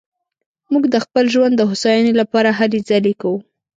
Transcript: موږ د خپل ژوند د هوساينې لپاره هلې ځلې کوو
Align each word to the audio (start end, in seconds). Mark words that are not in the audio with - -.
موږ 0.71 0.83
د 0.93 0.95
خپل 1.05 1.25
ژوند 1.33 1.53
د 1.57 1.61
هوساينې 1.69 2.13
لپاره 2.21 2.49
هلې 2.59 2.79
ځلې 2.89 3.13
کوو 3.21 3.37